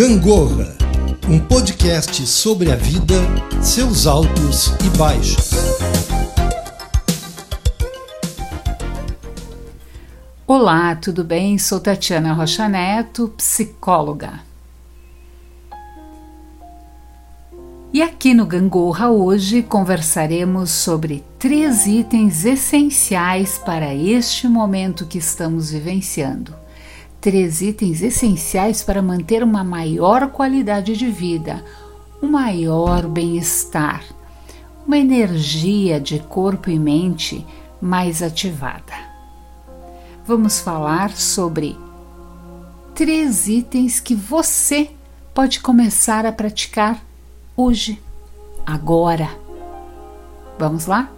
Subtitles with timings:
[0.00, 0.74] Gangorra,
[1.28, 3.16] um podcast sobre a vida,
[3.60, 5.50] seus altos e baixos.
[10.46, 11.58] Olá, tudo bem?
[11.58, 14.40] Sou Tatiana Rocha Neto, psicóloga.
[17.92, 25.70] E aqui no Gangorra hoje conversaremos sobre três itens essenciais para este momento que estamos
[25.70, 26.59] vivenciando.
[27.20, 31.62] Três itens essenciais para manter uma maior qualidade de vida,
[32.22, 34.02] um maior bem-estar,
[34.86, 37.46] uma energia de corpo e mente
[37.80, 38.94] mais ativada.
[40.26, 41.76] Vamos falar sobre
[42.94, 44.90] três itens que você
[45.34, 47.02] pode começar a praticar
[47.54, 48.00] hoje,
[48.64, 49.28] agora.
[50.58, 51.10] Vamos lá?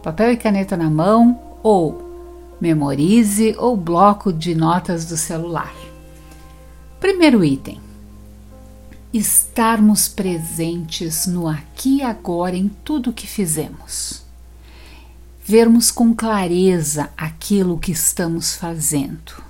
[0.00, 2.03] Papel e caneta na mão ou
[2.60, 5.74] memorize ou bloco de notas do celular.
[7.00, 7.80] Primeiro item:
[9.12, 14.22] estarmos presentes no aqui e agora em tudo que fizemos.
[15.44, 19.44] Vermos com clareza aquilo que estamos fazendo.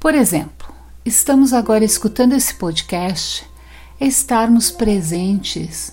[0.00, 0.72] Por exemplo,
[1.04, 3.46] estamos agora escutando esse podcast,
[4.00, 5.92] estarmos presentes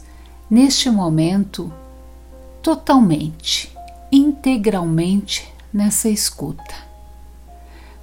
[0.50, 1.72] neste momento
[2.62, 3.76] totalmente,
[4.12, 6.74] integralmente nessa escuta.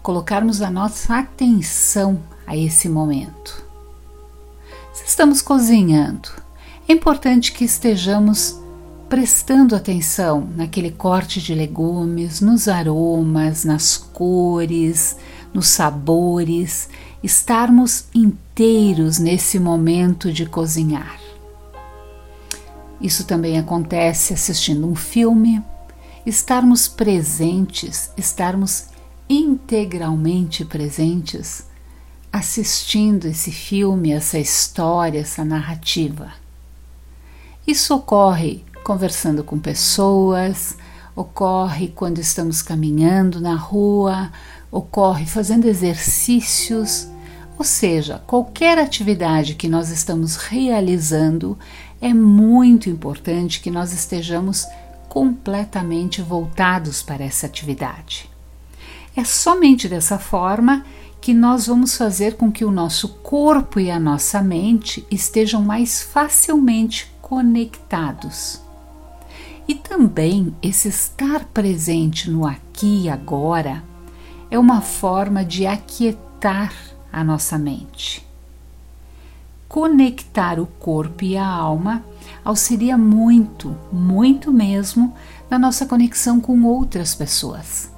[0.02, 3.64] Colocarmos a nossa atenção a esse momento.
[4.92, 6.28] Se estamos cozinhando,
[6.86, 8.60] é importante que estejamos
[9.08, 15.16] prestando atenção naquele corte de legumes, nos aromas, nas cores,
[15.54, 16.90] nos sabores,
[17.22, 21.18] estarmos inteiros nesse momento de cozinhar.
[23.00, 25.62] Isso também acontece assistindo um filme,
[26.24, 28.86] estarmos presentes, estarmos
[29.28, 31.66] integralmente presentes,
[32.32, 36.32] assistindo esse filme, essa história, essa narrativa.
[37.66, 40.77] Isso ocorre conversando com pessoas,
[41.14, 44.32] ocorre quando estamos caminhando na rua,
[44.70, 47.08] ocorre fazendo exercícios,
[47.58, 51.58] ou seja, qualquer atividade que nós estamos realizando,
[52.00, 54.66] é muito importante que nós estejamos
[55.12, 58.30] completamente voltados para essa atividade.
[59.14, 60.86] É somente dessa forma
[61.20, 66.02] que nós vamos fazer com que o nosso corpo e a nossa mente estejam mais
[66.02, 68.62] facilmente conectados.
[69.68, 73.84] E também esse estar presente no aqui e agora
[74.50, 76.73] é uma forma de aquietar
[77.12, 78.27] a nossa mente.
[79.68, 82.02] Conectar o corpo e a alma
[82.44, 85.14] auxilia muito, muito mesmo,
[85.50, 87.90] na nossa conexão com outras pessoas,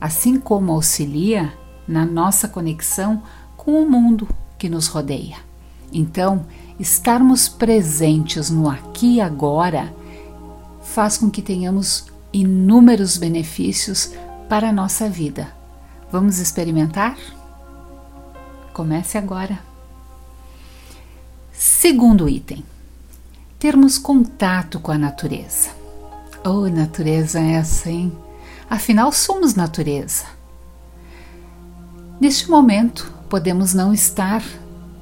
[0.00, 1.52] assim como auxilia
[1.86, 3.22] na nossa conexão
[3.56, 5.36] com o mundo que nos rodeia.
[5.92, 6.46] Então,
[6.78, 9.94] estarmos presentes no aqui e agora
[10.82, 14.12] faz com que tenhamos inúmeros benefícios
[14.48, 15.54] para a nossa vida.
[16.10, 17.16] Vamos experimentar?
[18.72, 19.58] Comece agora.
[21.52, 22.64] Segundo item:
[23.64, 25.70] termos contato com a natureza.
[26.44, 28.12] Oh, natureza é hein?
[28.68, 30.26] Afinal, somos natureza.
[32.20, 34.44] Neste momento, podemos não estar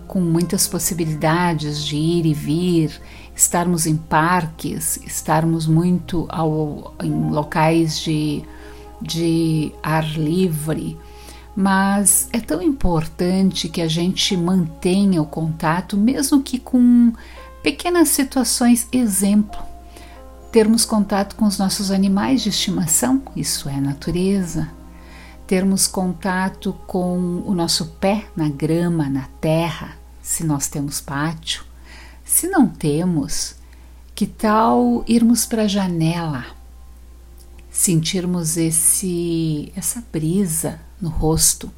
[0.07, 3.01] com muitas possibilidades de ir e vir,
[3.35, 8.45] estarmos em parques, estarmos muito ao, em locais de,
[9.01, 10.97] de ar livre,
[11.57, 17.13] mas é tão importante que a gente mantenha o contato, mesmo que com
[17.63, 19.61] pequenas situações, exemplo,
[20.51, 24.69] termos contato com os nossos animais de estimação, isso é natureza,
[25.47, 31.65] termos contato com o nosso pé na grama, na terra, se nós temos pátio.
[32.25, 33.57] Se não temos,
[34.15, 36.47] que tal irmos para a janela,
[37.71, 41.71] sentirmos esse essa brisa no rosto,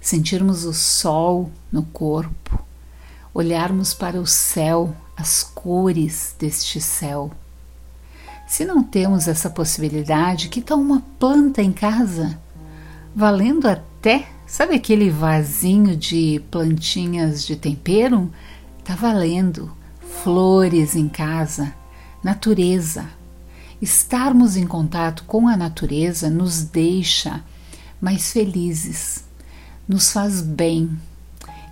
[0.00, 2.64] sentirmos o sol no corpo,
[3.38, 7.30] olharmos para o céu, as cores deste céu.
[8.48, 12.36] Se não temos essa possibilidade, que tal uma planta em casa?
[13.14, 18.28] Valendo até, sabe aquele vasinho de plantinhas de tempero?
[18.82, 19.70] Tá valendo.
[20.24, 21.72] Flores em casa,
[22.24, 23.06] natureza.
[23.80, 27.44] Estarmos em contato com a natureza nos deixa
[28.00, 29.22] mais felizes,
[29.86, 30.98] nos faz bem.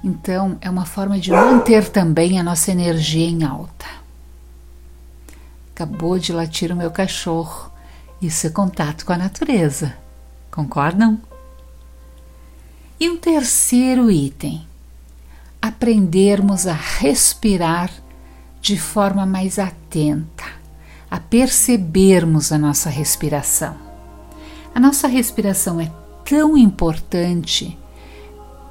[0.02, 3.86] Então, é uma forma de manter também a nossa energia em alta.
[5.74, 7.70] Acabou de latir o meu cachorro.
[8.20, 9.94] Isso é contato com a natureza.
[10.50, 11.20] Concordam?
[12.98, 14.66] E um terceiro item:
[15.60, 17.90] aprendermos a respirar
[18.60, 20.44] de forma mais atenta,
[21.10, 23.76] a percebermos a nossa respiração.
[24.74, 25.90] A nossa respiração é
[26.24, 27.78] tão importante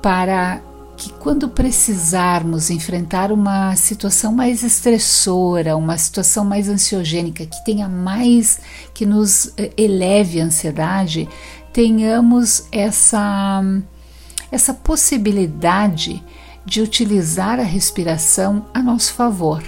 [0.02, 0.60] para
[0.98, 8.60] que quando precisarmos enfrentar uma situação mais estressora, uma situação mais ansiogênica, que tenha mais,
[8.94, 11.28] que nos eh, eleve a ansiedade,
[11.74, 13.62] tenhamos essa,
[14.52, 16.24] essa possibilidade
[16.66, 19.64] de utilizar a respiração a nosso favor.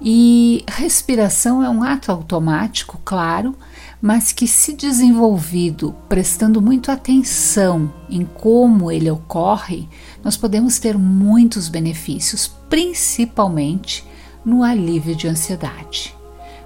[0.00, 3.56] E respiração é um ato automático, claro,
[4.00, 9.88] mas que, se desenvolvido prestando muito atenção em como ele ocorre,
[10.22, 14.04] nós podemos ter muitos benefícios, principalmente
[14.44, 16.14] no alívio de ansiedade.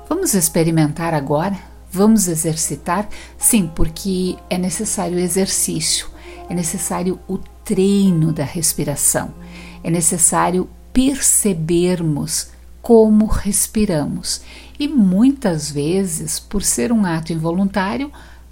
[0.09, 1.57] Vamos experimentar agora?
[1.91, 3.09] Vamos exercitar?
[3.39, 6.09] Sim, porque é necessário exercício,
[6.49, 9.33] é necessário o treino da respiração,
[9.83, 12.49] é necessário percebermos
[12.83, 14.41] como respiramos
[14.79, 18.11] e muitas vezes, por ser um ato involuntário,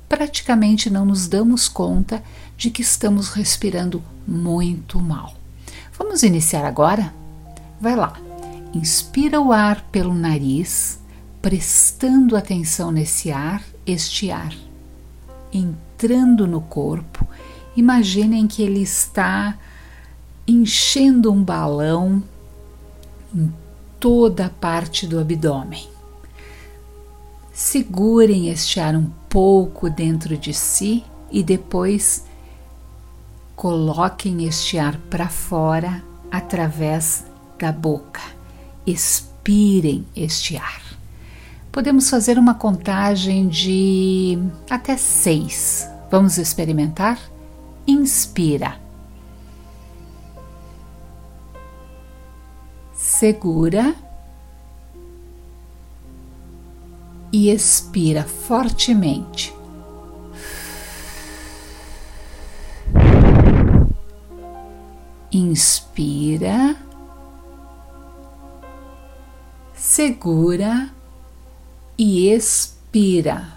[0.09, 2.23] praticamente não nos damos conta
[2.57, 5.35] de que estamos respirando muito mal.
[5.99, 7.13] Vamos iniciar agora?
[7.81, 8.15] Vai lá.
[8.75, 10.99] Inspira o ar pelo nariz,
[11.41, 14.53] prestando atenção nesse ar, este ar
[15.53, 17.27] entrando no corpo.
[17.77, 19.57] Imaginem que ele está
[20.47, 22.23] enchendo um balão
[24.01, 25.89] toda a parte do abdômen.
[27.53, 32.25] Segurem este ar um pouco dentro de si e depois
[33.57, 37.25] coloquem este ar para fora através
[37.59, 38.23] da boca.
[38.87, 40.83] Expirem este ar.
[41.73, 44.39] Podemos fazer uma contagem de
[44.71, 45.89] até seis.
[46.11, 47.19] Vamos experimentar?
[47.87, 48.88] Inspira.
[53.19, 53.97] Segura
[57.33, 59.53] e expira fortemente.
[65.33, 66.77] Inspira,
[69.75, 70.89] segura
[71.99, 73.49] e expira.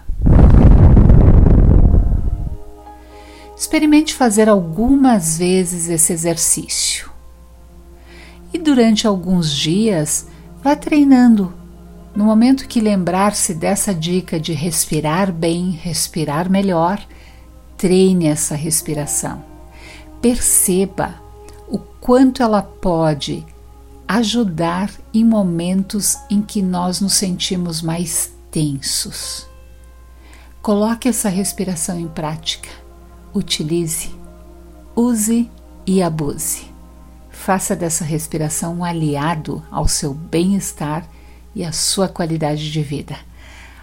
[3.56, 7.11] Experimente fazer algumas vezes esse exercício.
[8.62, 10.28] Durante alguns dias,
[10.62, 11.52] vá treinando
[12.14, 17.04] no momento que lembrar-se dessa dica de respirar bem, respirar melhor,
[17.76, 19.44] treine essa respiração.
[20.20, 21.20] Perceba
[21.68, 23.44] o quanto ela pode
[24.06, 29.44] ajudar em momentos em que nós nos sentimos mais tensos.
[30.62, 32.68] Coloque essa respiração em prática.
[33.34, 34.14] Utilize,
[34.94, 35.50] use
[35.84, 36.71] e abuse.
[37.44, 41.04] Faça dessa respiração um aliado ao seu bem-estar
[41.52, 43.16] e a sua qualidade de vida.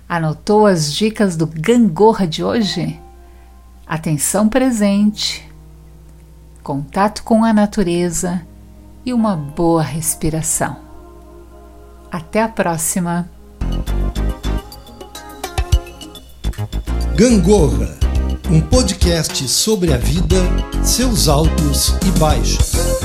[0.07, 2.97] Anotou as dicas do gangorra de hoje?
[3.85, 5.45] Atenção presente,
[6.63, 8.41] contato com a natureza
[9.06, 10.77] e uma boa respiração.
[12.09, 13.29] Até a próxima!
[17.13, 18.00] Gangorra,
[18.50, 20.38] um podcast sobre a vida,
[20.81, 22.98] seus altos e baixos.